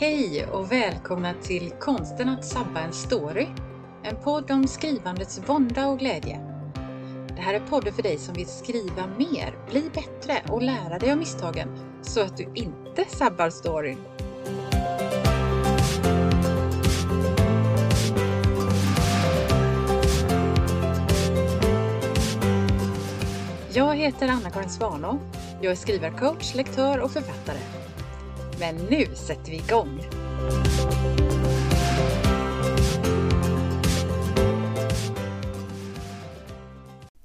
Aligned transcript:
Hej 0.00 0.46
och 0.46 0.72
välkomna 0.72 1.34
till 1.42 1.72
Konsten 1.80 2.28
att 2.28 2.44
sabba 2.44 2.80
en 2.80 2.92
story. 2.92 3.46
En 4.02 4.16
podd 4.16 4.50
om 4.50 4.66
skrivandets 4.66 5.40
vånda 5.46 5.88
och 5.88 5.98
glädje. 5.98 6.40
Det 7.28 7.42
här 7.42 7.54
är 7.54 7.60
podden 7.60 7.92
för 7.92 8.02
dig 8.02 8.18
som 8.18 8.34
vill 8.34 8.46
skriva 8.46 9.06
mer, 9.18 9.54
bli 9.70 9.90
bättre 9.94 10.42
och 10.48 10.62
lära 10.62 10.98
dig 10.98 11.12
av 11.12 11.18
misstagen 11.18 11.68
så 12.02 12.20
att 12.20 12.36
du 12.36 12.52
inte 12.54 13.04
sabbar 13.08 13.50
storyn. 13.50 13.98
Jag 23.72 23.96
heter 23.96 24.28
Anna-Karin 24.28 24.70
Svanå. 24.70 25.18
Jag 25.62 25.72
är 25.72 25.76
skrivarcoach, 25.76 26.54
lektör 26.54 27.00
och 27.00 27.10
författare. 27.10 27.58
Men 28.60 28.76
nu 28.76 29.06
sätter 29.14 29.50
vi 29.50 29.56
igång! 29.56 30.00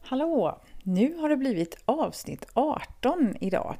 Hallå! 0.01 0.61
Nu 0.83 1.15
har 1.15 1.29
det 1.29 1.37
blivit 1.37 1.77
avsnitt 1.85 2.45
18 2.53 3.35
idag 3.39 3.75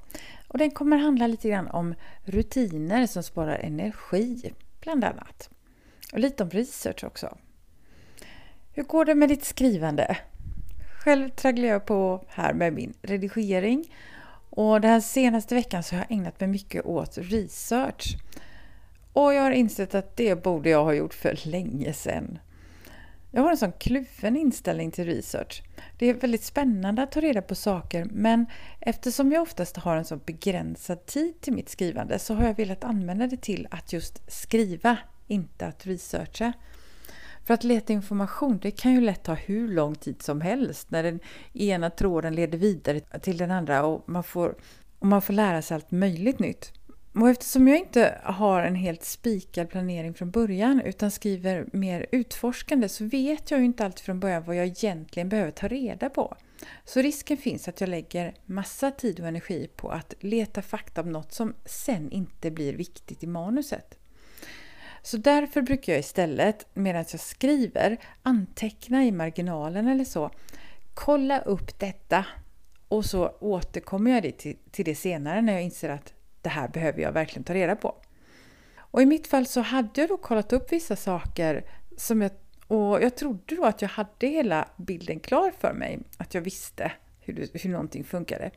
och 0.47 0.57
den 0.57 0.71
kommer 0.71 0.97
handla 0.97 1.27
lite 1.27 1.49
grann 1.49 1.67
om 1.67 1.95
rutiner 2.23 3.07
som 3.07 3.23
sparar 3.23 3.57
energi, 3.57 4.53
bland 4.81 5.03
annat. 5.03 5.49
Och 6.13 6.19
lite 6.19 6.43
om 6.43 6.49
research 6.49 7.03
också. 7.03 7.37
Hur 8.73 8.83
går 8.83 9.05
det 9.05 9.15
med 9.15 9.29
ditt 9.29 9.45
skrivande? 9.45 10.17
Själv 11.03 11.29
tragglar 11.29 11.67
jag 11.67 11.85
på 11.85 12.25
här 12.27 12.53
med 12.53 12.73
min 12.73 12.93
redigering 13.01 13.85
och 14.55 14.81
den 14.81 14.91
här 14.91 14.99
senaste 14.99 15.55
veckan 15.55 15.83
så 15.83 15.95
har 15.95 15.99
jag 16.09 16.17
ägnat 16.17 16.39
mig 16.39 16.49
mycket 16.49 16.85
åt 16.85 17.17
research. 17.17 18.17
Och 19.13 19.33
jag 19.33 19.41
har 19.41 19.51
insett 19.51 19.95
att 19.95 20.17
det 20.17 20.43
borde 20.43 20.69
jag 20.69 20.83
ha 20.83 20.93
gjort 20.93 21.13
för 21.13 21.39
länge 21.47 21.93
sedan. 21.93 22.39
Jag 23.31 23.41
har 23.41 23.51
en 23.51 23.57
sån 23.57 23.71
kluven 23.71 24.37
inställning 24.37 24.91
till 24.91 25.05
research. 25.05 25.63
Det 25.97 26.09
är 26.09 26.13
väldigt 26.13 26.43
spännande 26.43 27.03
att 27.03 27.11
ta 27.11 27.21
reda 27.21 27.41
på 27.41 27.55
saker 27.55 28.07
men 28.11 28.45
eftersom 28.79 29.31
jag 29.31 29.41
oftast 29.41 29.77
har 29.77 29.97
en 29.97 30.05
så 30.05 30.15
begränsad 30.17 31.05
tid 31.05 31.41
till 31.41 31.53
mitt 31.53 31.69
skrivande 31.69 32.19
så 32.19 32.33
har 32.33 32.45
jag 32.45 32.57
velat 32.57 32.83
använda 32.83 33.27
det 33.27 33.41
till 33.41 33.67
att 33.71 33.93
just 33.93 34.31
skriva, 34.31 34.97
inte 35.27 35.67
att 35.67 35.87
researcha. 35.87 36.53
För 37.45 37.53
att 37.53 37.63
leta 37.63 37.93
information 37.93 38.59
det 38.61 38.71
kan 38.71 38.93
ju 38.93 39.01
lätt 39.01 39.23
ta 39.23 39.33
hur 39.33 39.67
lång 39.67 39.95
tid 39.95 40.21
som 40.21 40.41
helst 40.41 40.91
när 40.91 41.03
den 41.03 41.19
ena 41.53 41.89
tråden 41.89 42.35
leder 42.35 42.57
vidare 42.57 42.99
till 42.99 43.37
den 43.37 43.51
andra 43.51 43.85
och 43.85 44.09
man 44.09 44.23
får, 44.23 44.55
och 44.99 45.07
man 45.07 45.21
får 45.21 45.33
lära 45.33 45.61
sig 45.61 45.75
allt 45.75 45.91
möjligt 45.91 46.39
nytt. 46.39 46.71
Och 47.13 47.29
eftersom 47.29 47.67
jag 47.67 47.77
inte 47.77 48.21
har 48.23 48.61
en 48.61 48.75
helt 48.75 49.03
spikad 49.03 49.69
planering 49.69 50.13
från 50.13 50.31
början 50.31 50.81
utan 50.81 51.11
skriver 51.11 51.65
mer 51.73 52.05
utforskande 52.11 52.89
så 52.89 53.05
vet 53.05 53.51
jag 53.51 53.59
ju 53.59 53.65
inte 53.65 53.85
alltid 53.85 54.05
från 54.05 54.19
början 54.19 54.43
vad 54.43 54.55
jag 54.55 54.65
egentligen 54.65 55.29
behöver 55.29 55.51
ta 55.51 55.67
reda 55.67 56.09
på. 56.09 56.35
Så 56.85 57.01
risken 57.01 57.37
finns 57.37 57.67
att 57.67 57.81
jag 57.81 57.89
lägger 57.89 58.33
massa 58.45 58.91
tid 58.91 59.19
och 59.19 59.27
energi 59.27 59.69
på 59.75 59.89
att 59.89 60.13
leta 60.19 60.61
fakta 60.61 61.01
om 61.01 61.11
något 61.11 61.33
som 61.33 61.53
sen 61.65 62.11
inte 62.11 62.51
blir 62.51 62.73
viktigt 62.73 63.23
i 63.23 63.27
manuset. 63.27 63.97
Så 65.05 65.17
därför 65.17 65.61
brukar 65.61 65.93
jag 65.93 65.99
istället, 65.99 66.65
medan 66.73 67.05
jag 67.11 67.19
skriver, 67.19 67.97
anteckna 68.23 69.05
i 69.05 69.11
marginalen 69.11 69.87
eller 69.87 70.05
så. 70.05 70.31
Kolla 70.93 71.39
upp 71.39 71.79
detta 71.79 72.25
och 72.87 73.05
så 73.05 73.29
återkommer 73.39 74.11
jag 74.11 74.37
till, 74.37 74.57
till 74.71 74.85
det 74.85 74.95
senare 74.95 75.41
när 75.41 75.53
jag 75.53 75.63
inser 75.63 75.89
att 75.89 76.13
det 76.41 76.49
här 76.49 76.67
behöver 76.67 77.01
jag 77.01 77.11
verkligen 77.11 77.43
ta 77.43 77.53
reda 77.53 77.75
på. 77.75 77.95
Och 78.77 79.01
i 79.01 79.05
mitt 79.05 79.27
fall 79.27 79.45
så 79.45 79.61
hade 79.61 80.01
jag 80.01 80.09
då 80.09 80.17
kollat 80.17 80.53
upp 80.53 80.71
vissa 80.71 80.95
saker 80.95 81.65
som 81.97 82.21
jag, 82.21 82.31
och 82.67 83.03
jag 83.03 83.15
trodde 83.15 83.55
då 83.55 83.65
att 83.65 83.81
jag 83.81 83.89
hade 83.89 84.27
hela 84.27 84.69
bilden 84.77 85.19
klar 85.19 85.51
för 85.59 85.73
mig, 85.73 85.99
att 86.17 86.33
jag 86.33 86.41
visste 86.41 86.91
hur, 87.19 87.49
hur 87.53 87.69
någonting 87.69 88.03
funkade. 88.03 88.51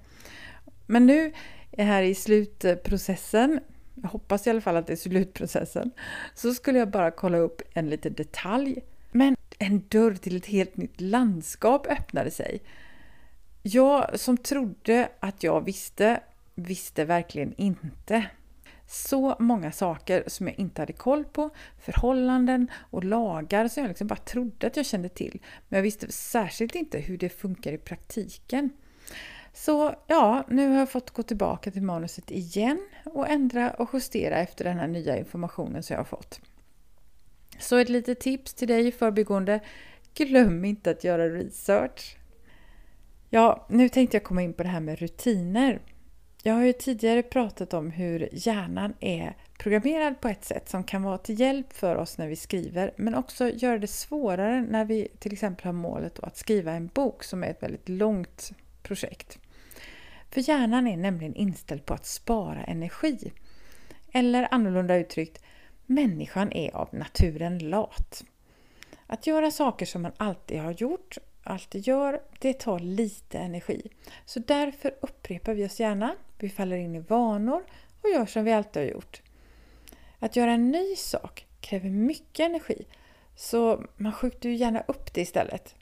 Men 0.86 1.06
nu 1.06 1.32
här 1.78 2.02
i 2.02 2.14
slutprocessen 2.14 3.60
jag 4.02 4.08
hoppas 4.08 4.46
i 4.46 4.50
alla 4.50 4.60
fall 4.60 4.76
att 4.76 4.86
det 4.86 4.92
är 4.92 4.96
slutprocessen, 4.96 5.90
så 6.34 6.54
skulle 6.54 6.78
jag 6.78 6.90
bara 6.90 7.10
kolla 7.10 7.38
upp 7.38 7.62
en 7.74 7.90
liten 7.90 8.12
detalj. 8.12 8.78
Men 9.10 9.36
en 9.58 9.84
dörr 9.88 10.14
till 10.14 10.36
ett 10.36 10.46
helt 10.46 10.76
nytt 10.76 11.00
landskap 11.00 11.86
öppnade 11.86 12.30
sig. 12.30 12.62
Jag 13.62 14.20
som 14.20 14.36
trodde 14.36 15.08
att 15.20 15.42
jag 15.42 15.64
visste, 15.64 16.20
visste 16.54 17.04
verkligen 17.04 17.54
inte. 17.56 18.26
Så 18.86 19.36
många 19.38 19.72
saker 19.72 20.24
som 20.26 20.46
jag 20.46 20.58
inte 20.58 20.82
hade 20.82 20.92
koll 20.92 21.24
på, 21.24 21.50
förhållanden 21.78 22.70
och 22.90 23.04
lagar 23.04 23.68
som 23.68 23.82
jag 23.82 23.88
liksom 23.88 24.06
bara 24.06 24.16
trodde 24.16 24.66
att 24.66 24.76
jag 24.76 24.86
kände 24.86 25.08
till. 25.08 25.40
Men 25.68 25.76
jag 25.76 25.82
visste 25.82 26.12
särskilt 26.12 26.74
inte 26.74 26.98
hur 26.98 27.18
det 27.18 27.28
funkar 27.28 27.72
i 27.72 27.78
praktiken. 27.78 28.70
Så 29.52 29.94
ja, 30.06 30.44
nu 30.48 30.68
har 30.68 30.78
jag 30.78 30.90
fått 30.90 31.10
gå 31.10 31.22
tillbaka 31.22 31.70
till 31.70 31.82
manuset 31.82 32.30
igen 32.30 32.88
och 33.04 33.28
ändra 33.28 33.70
och 33.70 33.88
justera 33.92 34.36
efter 34.38 34.64
den 34.64 34.78
här 34.78 34.88
nya 34.88 35.18
informationen 35.18 35.82
som 35.82 35.94
jag 35.94 36.00
har 36.00 36.04
fått. 36.04 36.40
Så 37.58 37.76
ett 37.76 37.88
litet 37.88 38.20
tips 38.20 38.54
till 38.54 38.68
dig 38.68 38.86
i 38.86 38.92
förbigående. 38.92 39.60
Glöm 40.14 40.64
inte 40.64 40.90
att 40.90 41.04
göra 41.04 41.28
research. 41.28 42.16
Ja, 43.30 43.66
nu 43.68 43.88
tänkte 43.88 44.16
jag 44.16 44.24
komma 44.24 44.42
in 44.42 44.54
på 44.54 44.62
det 44.62 44.68
här 44.68 44.80
med 44.80 44.98
rutiner. 44.98 45.80
Jag 46.42 46.54
har 46.54 46.64
ju 46.64 46.72
tidigare 46.72 47.22
pratat 47.22 47.74
om 47.74 47.90
hur 47.90 48.28
hjärnan 48.32 48.94
är 49.00 49.36
programmerad 49.58 50.20
på 50.20 50.28
ett 50.28 50.44
sätt 50.44 50.68
som 50.68 50.84
kan 50.84 51.02
vara 51.02 51.18
till 51.18 51.40
hjälp 51.40 51.72
för 51.72 51.96
oss 51.96 52.18
när 52.18 52.28
vi 52.28 52.36
skriver 52.36 52.92
men 52.96 53.14
också 53.14 53.48
göra 53.48 53.78
det 53.78 53.86
svårare 53.86 54.62
när 54.62 54.84
vi 54.84 55.08
till 55.18 55.32
exempel 55.32 55.66
har 55.66 55.72
målet 55.72 56.18
att 56.18 56.36
skriva 56.36 56.72
en 56.72 56.86
bok 56.86 57.24
som 57.24 57.44
är 57.44 57.50
ett 57.50 57.62
väldigt 57.62 57.88
långt 57.88 58.52
projekt. 58.88 59.38
För 60.30 60.40
hjärnan 60.40 60.86
är 60.86 60.96
nämligen 60.96 61.34
inställd 61.34 61.86
på 61.86 61.94
att 61.94 62.06
spara 62.06 62.64
energi. 62.64 63.32
Eller 64.12 64.48
annorlunda 64.50 64.96
uttryckt, 64.96 65.42
människan 65.86 66.52
är 66.52 66.76
av 66.76 66.88
naturen 66.92 67.58
lat. 67.58 68.24
Att 69.06 69.26
göra 69.26 69.50
saker 69.50 69.86
som 69.86 70.02
man 70.02 70.12
alltid 70.16 70.60
har 70.60 70.72
gjort, 70.72 71.18
alltid 71.42 71.86
gör, 71.86 72.20
det 72.38 72.52
tar 72.52 72.78
lite 72.78 73.38
energi. 73.38 73.82
Så 74.24 74.40
därför 74.40 74.94
upprepar 75.00 75.54
vi 75.54 75.66
oss 75.66 75.80
gärna, 75.80 76.14
vi 76.38 76.48
faller 76.48 76.76
in 76.76 76.94
i 76.94 77.00
vanor 77.00 77.64
och 78.02 78.10
gör 78.10 78.26
som 78.26 78.44
vi 78.44 78.52
alltid 78.52 78.82
har 78.82 78.90
gjort. 78.90 79.22
Att 80.18 80.36
göra 80.36 80.52
en 80.52 80.70
ny 80.70 80.96
sak 80.96 81.46
kräver 81.60 81.90
mycket 81.90 82.46
energi, 82.46 82.86
så 83.36 83.84
man 83.96 84.12
skjuter 84.12 84.48
ju 84.48 84.54
gärna 84.54 84.80
upp 84.80 85.14
det 85.14 85.20
istället. 85.20 85.74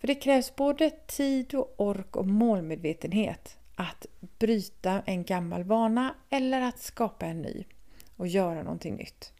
För 0.00 0.06
det 0.06 0.14
krävs 0.14 0.56
både 0.56 0.90
tid 0.90 1.54
och 1.54 1.74
ork 1.76 2.16
och 2.16 2.26
målmedvetenhet 2.26 3.58
att 3.74 4.06
bryta 4.38 5.02
en 5.06 5.24
gammal 5.24 5.64
vana 5.64 6.14
eller 6.30 6.60
att 6.60 6.78
skapa 6.78 7.26
en 7.26 7.42
ny 7.42 7.64
och 8.16 8.26
göra 8.26 8.62
någonting 8.62 8.94
nytt. 8.94 9.32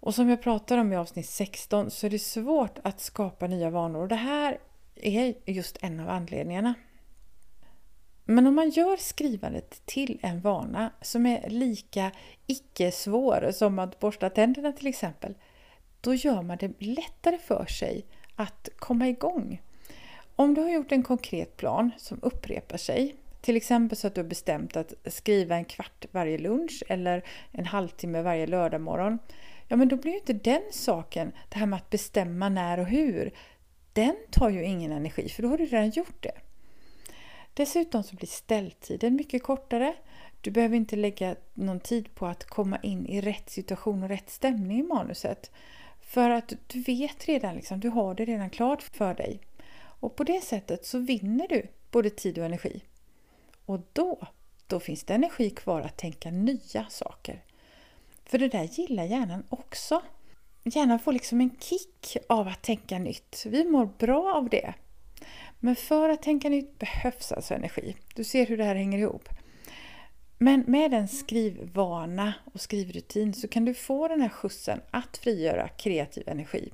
Och 0.00 0.14
som 0.14 0.28
jag 0.28 0.42
pratar 0.42 0.78
om 0.78 0.92
i 0.92 0.96
avsnitt 0.96 1.28
16 1.28 1.90
så 1.90 2.06
är 2.06 2.10
det 2.10 2.18
svårt 2.18 2.78
att 2.84 3.00
skapa 3.00 3.46
nya 3.46 3.70
vanor 3.70 4.02
och 4.02 4.08
det 4.08 4.14
här 4.14 4.58
är 4.94 5.34
just 5.46 5.78
en 5.80 6.00
av 6.00 6.08
anledningarna. 6.08 6.74
Men 8.24 8.46
om 8.46 8.54
man 8.54 8.70
gör 8.70 8.96
skrivandet 8.96 9.86
till 9.86 10.18
en 10.22 10.40
vana 10.40 10.92
som 11.02 11.26
är 11.26 11.50
lika 11.50 12.10
icke-svår 12.46 13.50
som 13.52 13.78
att 13.78 13.98
borsta 13.98 14.30
tänderna 14.30 14.72
till 14.72 14.86
exempel, 14.86 15.34
då 16.00 16.14
gör 16.14 16.42
man 16.42 16.58
det 16.60 16.72
lättare 16.78 17.38
för 17.38 17.66
sig 17.66 18.06
att 18.36 18.68
komma 18.76 19.08
igång. 19.08 19.62
Om 20.36 20.54
du 20.54 20.60
har 20.60 20.70
gjort 20.70 20.92
en 20.92 21.02
konkret 21.02 21.56
plan 21.56 21.90
som 21.98 22.18
upprepar 22.22 22.76
sig, 22.76 23.14
till 23.40 23.56
exempel 23.56 23.98
så 23.98 24.06
att 24.06 24.14
du 24.14 24.20
har 24.20 24.28
bestämt 24.28 24.76
att 24.76 24.94
skriva 25.04 25.56
en 25.56 25.64
kvart 25.64 26.06
varje 26.12 26.38
lunch 26.38 26.82
eller 26.88 27.24
en 27.50 27.66
halvtimme 27.66 28.22
varje 28.22 28.46
lördagmorgon, 28.46 29.18
ja 29.68 29.76
men 29.76 29.88
då 29.88 29.96
blir 29.96 30.12
ju 30.12 30.18
inte 30.18 30.32
den 30.32 30.62
saken, 30.72 31.32
det 31.48 31.58
här 31.58 31.66
med 31.66 31.76
att 31.76 31.90
bestämma 31.90 32.48
när 32.48 32.78
och 32.78 32.86
hur, 32.86 33.32
den 33.92 34.16
tar 34.30 34.50
ju 34.50 34.64
ingen 34.64 34.92
energi 34.92 35.28
för 35.28 35.42
då 35.42 35.48
har 35.48 35.58
du 35.58 35.66
redan 35.66 35.90
gjort 35.90 36.22
det. 36.22 36.34
Dessutom 37.54 38.02
så 38.02 38.16
blir 38.16 38.28
ställtiden 38.28 39.14
mycket 39.14 39.42
kortare. 39.42 39.94
Du 40.40 40.50
behöver 40.50 40.76
inte 40.76 40.96
lägga 40.96 41.36
någon 41.54 41.80
tid 41.80 42.14
på 42.14 42.26
att 42.26 42.44
komma 42.44 42.78
in 42.82 43.06
i 43.06 43.20
rätt 43.20 43.50
situation 43.50 44.02
och 44.02 44.08
rätt 44.08 44.30
stämning 44.30 44.78
i 44.78 44.82
manuset. 44.82 45.50
För 46.06 46.30
att 46.30 46.52
du 46.66 46.80
vet 46.80 47.28
redan, 47.28 47.54
liksom, 47.54 47.80
du 47.80 47.88
har 47.88 48.14
det 48.14 48.24
redan 48.24 48.50
klart 48.50 48.82
för 48.82 49.14
dig. 49.14 49.40
Och 50.00 50.16
på 50.16 50.24
det 50.24 50.40
sättet 50.40 50.86
så 50.86 50.98
vinner 50.98 51.48
du 51.48 51.66
både 51.90 52.10
tid 52.10 52.38
och 52.38 52.44
energi. 52.44 52.80
Och 53.66 53.80
då, 53.92 54.18
då 54.66 54.80
finns 54.80 55.04
det 55.04 55.14
energi 55.14 55.50
kvar 55.50 55.80
att 55.80 55.96
tänka 55.96 56.30
nya 56.30 56.86
saker. 56.88 57.42
För 58.24 58.38
det 58.38 58.48
där 58.48 58.64
gillar 58.64 59.04
hjärnan 59.04 59.44
också. 59.48 60.02
Hjärnan 60.64 60.98
får 60.98 61.12
liksom 61.12 61.40
en 61.40 61.56
kick 61.60 62.16
av 62.28 62.48
att 62.48 62.62
tänka 62.62 62.98
nytt. 62.98 63.46
Vi 63.46 63.64
mår 63.64 63.88
bra 63.98 64.34
av 64.34 64.48
det. 64.48 64.74
Men 65.60 65.76
för 65.76 66.08
att 66.08 66.22
tänka 66.22 66.48
nytt 66.48 66.78
behövs 66.78 67.32
alltså 67.32 67.54
energi. 67.54 67.96
Du 68.14 68.24
ser 68.24 68.46
hur 68.46 68.56
det 68.56 68.64
här 68.64 68.74
hänger 68.74 68.98
ihop. 68.98 69.28
Men 70.38 70.64
med 70.66 70.94
en 70.94 71.08
skrivvana 71.08 72.34
och 72.44 72.60
skrivrutin 72.60 73.34
så 73.34 73.48
kan 73.48 73.64
du 73.64 73.74
få 73.74 74.08
den 74.08 74.20
här 74.20 74.28
skjutsen 74.28 74.80
att 74.90 75.16
frigöra 75.16 75.68
kreativ 75.68 76.28
energi. 76.28 76.72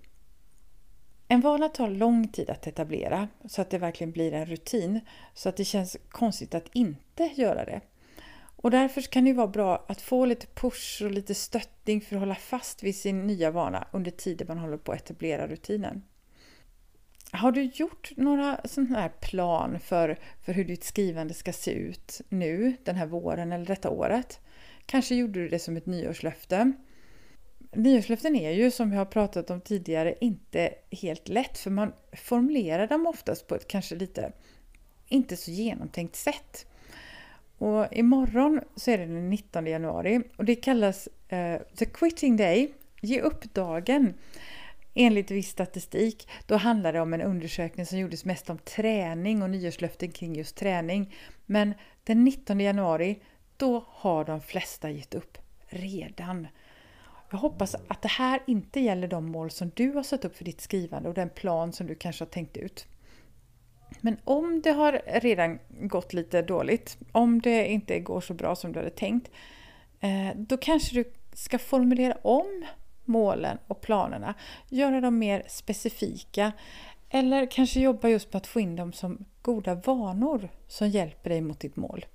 En 1.29 1.41
vana 1.41 1.69
tar 1.69 1.91
lång 1.91 2.29
tid 2.29 2.50
att 2.50 2.67
etablera 2.67 3.29
så 3.49 3.62
att 3.62 3.70
det 3.70 3.79
verkligen 3.79 4.12
blir 4.12 4.32
en 4.32 4.47
rutin 4.47 5.00
så 5.35 5.49
att 5.49 5.56
det 5.56 5.64
känns 5.64 5.97
konstigt 6.09 6.55
att 6.55 6.69
inte 6.73 7.31
göra 7.35 7.64
det. 7.64 7.81
Och 8.56 8.70
därför 8.70 9.03
kan 9.03 9.25
det 9.25 9.32
vara 9.32 9.47
bra 9.47 9.85
att 9.88 10.00
få 10.00 10.25
lite 10.25 10.47
push 10.47 11.03
och 11.03 11.11
lite 11.11 11.35
stöttning 11.35 12.00
för 12.00 12.17
att 12.17 12.20
hålla 12.20 12.35
fast 12.35 12.82
vid 12.82 12.97
sin 12.97 13.26
nya 13.26 13.50
vana 13.50 13.88
under 13.93 14.11
tiden 14.11 14.47
man 14.47 14.58
håller 14.58 14.76
på 14.76 14.93
att 14.93 15.00
etablera 15.00 15.47
rutinen. 15.47 16.03
Har 17.34 17.52
du 17.52 17.62
gjort 17.62 18.12
några 18.17 18.61
sådana 18.64 19.00
här 19.00 19.08
plan 19.08 19.81
för, 19.81 20.19
för 20.43 20.52
hur 20.52 20.64
ditt 20.64 20.84
skrivande 20.84 21.34
ska 21.34 21.52
se 21.52 21.70
ut 21.70 22.20
nu, 22.29 22.76
den 22.84 22.96
här 22.96 23.06
våren 23.06 23.52
eller 23.52 23.67
detta 23.67 23.90
året? 23.90 24.40
Kanske 24.87 25.14
gjorde 25.14 25.40
du 25.40 25.49
det 25.49 25.58
som 25.58 25.76
ett 25.76 25.87
nyårslöfte. 25.87 26.73
Nyårslöften 27.73 28.37
är 28.37 28.50
ju 28.50 28.70
som 28.70 28.93
jag 28.93 29.00
har 29.00 29.05
pratat 29.05 29.50
om 29.50 29.61
tidigare 29.61 30.14
inte 30.20 30.75
helt 30.90 31.29
lätt 31.29 31.58
för 31.58 31.70
man 31.70 31.93
formulerar 32.12 32.87
dem 32.87 33.06
oftast 33.06 33.46
på 33.46 33.55
ett 33.55 33.69
kanske 33.69 33.94
lite 33.94 34.32
inte 35.08 35.37
så 35.37 35.50
genomtänkt 35.50 36.17
sätt. 36.17 36.67
Och 37.58 37.87
imorgon 37.93 38.61
så 38.76 38.90
är 38.90 38.99
det 38.99 39.06
den 39.06 39.31
19 39.31 39.67
januari 39.67 40.23
och 40.37 40.44
det 40.44 40.55
kallas 40.55 41.08
uh, 41.32 41.76
The 41.76 41.84
Quitting 41.84 42.37
Day, 42.37 42.75
ge 43.00 43.20
upp-dagen. 43.20 44.14
Enligt 44.94 45.31
viss 45.31 45.49
statistik, 45.49 46.29
då 46.47 46.56
handlar 46.56 46.93
det 46.93 47.00
om 47.00 47.15
en 47.15 47.23
undersökning 47.23 47.87
som 47.87 47.99
gjordes 47.99 48.25
mest 48.25 48.50
om 48.50 48.59
träning 48.59 49.43
och 49.43 49.50
nyårslöften 49.50 50.12
kring 50.12 50.35
just 50.35 50.56
träning. 50.56 51.15
Men 51.47 51.75
den 52.05 52.25
19 52.25 52.61
januari, 52.61 53.23
då 53.56 53.85
har 53.89 54.25
de 54.25 54.41
flesta 54.41 54.91
gett 54.91 55.15
upp 55.15 55.39
redan. 55.67 56.49
Jag 57.31 57.39
hoppas 57.39 57.75
att 57.89 58.03
det 58.03 58.09
här 58.09 58.43
inte 58.47 58.81
gäller 58.81 59.09
de 59.09 59.27
mål 59.27 59.50
som 59.50 59.71
du 59.75 59.93
har 59.93 60.03
satt 60.03 60.25
upp 60.25 60.37
för 60.37 60.44
ditt 60.44 60.61
skrivande 60.61 61.09
och 61.09 61.15
den 61.15 61.31
plan 61.31 61.73
som 61.73 61.87
du 61.87 61.94
kanske 61.94 62.25
har 62.25 62.31
tänkt 62.31 62.56
ut. 62.56 62.87
Men 64.00 64.17
om 64.25 64.61
det 64.61 64.71
har 64.71 65.03
redan 65.21 65.59
gått 65.69 66.12
lite 66.12 66.43
dåligt, 66.43 66.99
om 67.12 67.41
det 67.41 67.69
inte 67.69 68.00
går 68.00 68.21
så 68.21 68.35
bra 68.35 68.56
som 68.56 68.73
du 68.73 68.79
hade 68.79 68.91
tänkt, 68.91 69.31
eh, 70.00 70.37
då 70.37 70.56
kanske 70.56 70.94
du 70.94 71.12
ska 71.33 71.59
formulera 71.59 72.15
om 72.23 72.65
målen 73.05 73.59
och 73.69 73.81
planerna, 73.81 74.35
göra 74.69 75.01
dem 75.01 75.19
mer 75.19 75.43
specifika 75.49 76.53
eller 77.11 77.47
kanske 77.47 77.81
jobba 77.81 78.09
just 78.09 78.31
på 78.31 78.37
att 78.37 78.47
få 78.47 78.61
in 78.61 78.77
dem 78.77 78.93
som 78.93 79.25
goda 79.43 79.75
vanor 79.75 80.49
som 80.69 80.89
hjälper 80.89 81.31
dig 81.31 81.41
mot 81.41 81.61
ditt 81.61 81.77
mål. 81.77 82.07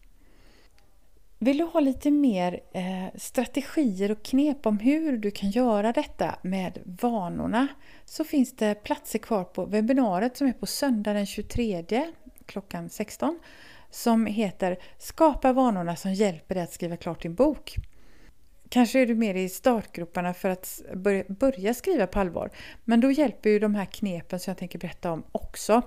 Vill 1.40 1.58
du 1.58 1.64
ha 1.64 1.80
lite 1.80 2.12
mer 2.12 2.60
eh, 2.74 3.06
strategier 3.16 4.12
och 4.12 4.24
knep 4.24 4.66
om 4.66 4.80
hur 4.80 5.18
du 5.18 5.32
kan 5.32 5.50
göra 5.50 5.92
detta 5.94 6.36
med 6.42 6.80
vanorna 6.86 7.68
så 8.06 8.24
finns 8.24 8.56
det 8.56 8.84
platser 8.84 9.20
kvar 9.20 9.44
på 9.44 9.66
webbinariet 9.66 10.38
som 10.38 10.48
är 10.48 10.54
på 10.54 10.66
söndag 10.66 11.14
den 11.14 11.26
23 11.26 11.86
klockan 12.46 12.90
16 12.90 13.40
som 13.90 14.26
heter 14.26 14.78
Skapa 14.98 15.54
vanorna 15.54 15.96
som 15.96 16.14
hjälper 16.14 16.56
dig 16.56 16.64
att 16.64 16.74
skriva 16.74 16.98
klart 16.98 17.22
din 17.22 17.36
bok. 17.36 17.76
Kanske 18.70 19.00
är 19.00 19.06
du 19.06 19.16
mer 19.16 19.36
i 19.36 19.50
startgroparna 19.50 20.34
för 20.34 20.50
att 20.50 20.82
börja 21.28 21.74
skriva 21.74 22.08
på 22.08 22.20
allvar 22.20 22.50
men 22.84 23.02
då 23.02 23.12
hjälper 23.12 23.50
ju 23.50 23.60
de 23.60 23.76
här 23.76 23.86
knepen 23.86 24.40
som 24.40 24.52
jag 24.52 24.58
tänker 24.58 24.80
berätta 24.80 25.12
om 25.12 25.24
också. 25.32 25.82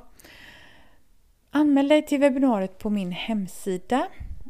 Anmäl 1.51 1.89
dig 1.89 2.07
till 2.07 2.21
webbinariet 2.21 2.79
på 2.79 2.91
min 2.91 3.13
hemsida 3.13 4.09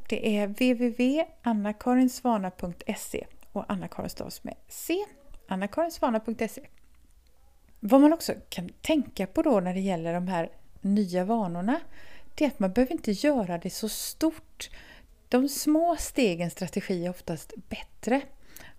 det 0.08 0.36
är 0.36 0.46
www.annakarinsvana.se 0.46 3.26
och 3.52 3.64
Anna-Karin 3.68 4.10
stavas 4.10 4.44
med 4.44 4.54
C. 4.68 4.94
annakarinsvana.se 5.48 6.62
Vad 7.80 8.00
man 8.00 8.12
också 8.12 8.32
kan 8.48 8.68
tänka 8.80 9.26
på 9.26 9.42
då 9.42 9.60
när 9.60 9.74
det 9.74 9.80
gäller 9.80 10.14
de 10.14 10.28
här 10.28 10.50
nya 10.80 11.24
vanorna 11.24 11.80
det 12.34 12.44
är 12.44 12.48
att 12.48 12.58
man 12.58 12.72
behöver 12.72 12.92
inte 12.92 13.12
göra 13.12 13.58
det 13.58 13.70
så 13.70 13.88
stort. 13.88 14.70
De 15.30 15.48
små 15.48 15.96
stegens 15.98 16.52
strategi 16.52 17.06
är 17.06 17.10
oftast 17.10 17.52
bättre. 17.68 18.20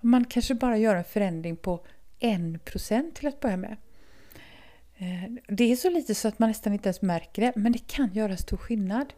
Man 0.01 0.25
kanske 0.25 0.53
bara 0.55 0.77
gör 0.77 0.95
en 0.95 1.03
förändring 1.03 1.55
på 1.55 1.85
1% 2.19 3.13
till 3.13 3.27
att 3.27 3.39
börja 3.39 3.57
med. 3.57 3.77
Eh, 4.97 5.31
det 5.47 5.71
är 5.71 5.75
så 5.75 5.89
lite 5.89 6.15
så 6.15 6.27
att 6.27 6.39
man 6.39 6.49
nästan 6.49 6.73
inte 6.73 6.89
ens 6.89 7.01
märker 7.01 7.41
det, 7.41 7.53
men 7.55 7.71
det 7.71 7.87
kan 7.87 8.13
göra 8.13 8.37
stor 8.37 8.57
skillnad. 8.57 9.13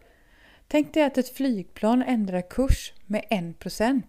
Tänk 0.67 0.93
dig 0.93 1.03
att 1.03 1.17
ett 1.17 1.35
flygplan 1.35 2.03
ändrar 2.03 2.41
kurs 2.49 2.93
med 3.05 3.23
1%. 3.29 4.01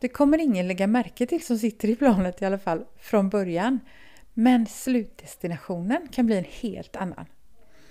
Det 0.00 0.08
kommer 0.08 0.38
ingen 0.38 0.68
lägga 0.68 0.86
märke 0.86 1.26
till 1.26 1.44
som 1.44 1.58
sitter 1.58 1.88
i 1.88 1.96
planet 1.96 2.42
i 2.42 2.44
alla 2.44 2.58
fall 2.58 2.84
från 3.00 3.28
början. 3.28 3.80
Men 4.34 4.66
slutdestinationen 4.66 6.08
kan 6.08 6.26
bli 6.26 6.38
en 6.38 6.46
helt 6.60 6.96
annan. 6.96 7.26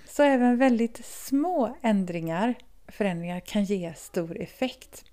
Så 0.08 0.22
även 0.22 0.58
väldigt 0.58 1.04
små 1.04 1.76
ändringar, 1.82 2.54
förändringar 2.92 3.40
kan 3.40 3.64
ge 3.64 3.94
stor 3.94 4.40
effekt. 4.40 5.04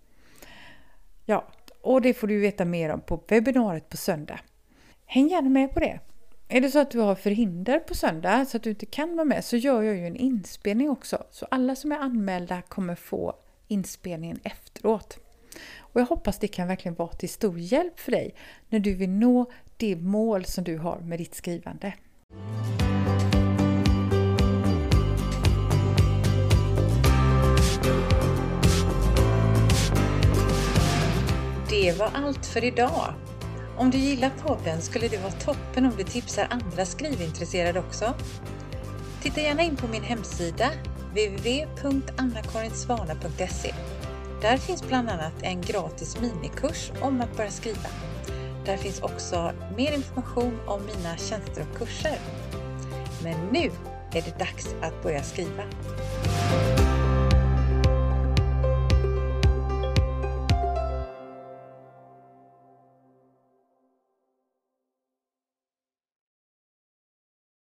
Ja, 1.25 1.47
och 1.81 2.01
det 2.01 2.13
får 2.13 2.27
du 2.27 2.39
veta 2.39 2.65
mer 2.65 2.89
om 2.89 3.01
på 3.01 3.23
webbinariet 3.27 3.89
på 3.89 3.97
söndag. 3.97 4.39
Häng 5.05 5.27
gärna 5.27 5.49
med 5.49 5.73
på 5.73 5.79
det! 5.79 5.99
Är 6.51 6.61
det 6.61 6.71
så 6.71 6.79
att 6.79 6.91
du 6.91 6.99
har 6.99 7.15
förhinder 7.15 7.79
på 7.79 7.95
söndag 7.95 8.45
så 8.45 8.57
att 8.57 8.63
du 8.63 8.69
inte 8.69 8.85
kan 8.85 9.15
vara 9.15 9.25
med 9.25 9.45
så 9.45 9.57
gör 9.57 9.81
jag 9.81 9.95
ju 9.95 10.07
en 10.07 10.15
inspelning 10.15 10.89
också. 10.89 11.23
Så 11.31 11.47
alla 11.51 11.75
som 11.75 11.91
är 11.91 11.97
anmälda 11.97 12.61
kommer 12.61 12.95
få 12.95 13.35
inspelningen 13.67 14.39
efteråt. 14.43 15.17
Och 15.77 16.01
jag 16.01 16.05
hoppas 16.05 16.39
det 16.39 16.47
kan 16.47 16.67
verkligen 16.67 16.95
vara 16.95 17.11
till 17.11 17.29
stor 17.29 17.59
hjälp 17.59 17.99
för 17.99 18.11
dig 18.11 18.35
när 18.69 18.79
du 18.79 18.93
vill 18.93 19.09
nå 19.09 19.51
det 19.77 19.95
mål 19.95 20.45
som 20.45 20.63
du 20.63 20.77
har 20.77 20.99
med 20.99 21.19
ditt 21.19 21.35
skrivande. 21.35 21.93
Det 31.81 31.99
var 31.99 32.11
allt 32.13 32.45
för 32.45 32.63
idag. 32.63 33.13
Om 33.77 33.91
du 33.91 33.97
gillar 33.97 34.29
podden 34.29 34.81
skulle 34.81 35.07
det 35.07 35.17
vara 35.17 35.31
toppen 35.31 35.85
om 35.85 35.91
du 35.97 36.03
tipsar 36.03 36.47
andra 36.49 36.85
skrivintresserade 36.85 37.79
också. 37.79 38.13
Titta 39.21 39.41
gärna 39.41 39.63
in 39.63 39.75
på 39.75 39.87
min 39.87 40.03
hemsida 40.03 40.69
www.annakarinsvana.se. 41.09 43.73
Där 44.41 44.57
finns 44.57 44.87
bland 44.87 45.09
annat 45.09 45.33
en 45.41 45.61
gratis 45.61 46.17
minikurs 46.21 46.91
om 47.01 47.21
att 47.21 47.37
börja 47.37 47.51
skriva. 47.51 47.89
Där 48.65 48.77
finns 48.77 49.01
också 49.01 49.51
mer 49.77 49.91
information 49.91 50.59
om 50.65 50.81
mina 50.85 51.17
tjänster 51.17 51.65
och 51.71 51.77
kurser. 51.77 52.17
Men 53.23 53.35
nu 53.51 53.71
är 54.11 54.21
det 54.21 54.39
dags 54.39 54.75
att 54.81 55.03
börja 55.03 55.23
skriva. 55.23 55.63